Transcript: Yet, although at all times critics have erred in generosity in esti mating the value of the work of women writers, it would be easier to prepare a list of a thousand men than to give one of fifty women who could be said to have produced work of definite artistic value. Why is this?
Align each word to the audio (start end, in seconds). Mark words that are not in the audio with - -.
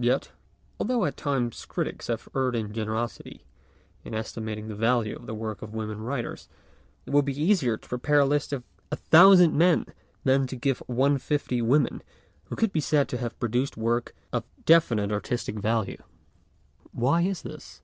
Yet, 0.00 0.32
although 0.80 1.04
at 1.04 1.14
all 1.24 1.32
times 1.32 1.64
critics 1.64 2.08
have 2.08 2.28
erred 2.34 2.56
in 2.56 2.72
generosity 2.72 3.44
in 4.02 4.14
esti 4.14 4.40
mating 4.40 4.66
the 4.66 4.74
value 4.74 5.14
of 5.14 5.26
the 5.26 5.32
work 5.34 5.62
of 5.62 5.74
women 5.76 6.00
writers, 6.00 6.48
it 7.06 7.10
would 7.10 7.24
be 7.24 7.40
easier 7.40 7.76
to 7.76 7.88
prepare 7.88 8.18
a 8.18 8.24
list 8.24 8.52
of 8.52 8.64
a 8.90 8.96
thousand 8.96 9.54
men 9.56 9.86
than 10.24 10.48
to 10.48 10.56
give 10.56 10.80
one 10.88 11.14
of 11.14 11.22
fifty 11.22 11.62
women 11.62 12.02
who 12.46 12.56
could 12.56 12.72
be 12.72 12.80
said 12.80 13.08
to 13.10 13.18
have 13.18 13.38
produced 13.38 13.76
work 13.76 14.12
of 14.32 14.42
definite 14.64 15.12
artistic 15.12 15.54
value. 15.60 16.02
Why 16.90 17.22
is 17.22 17.42
this? 17.42 17.80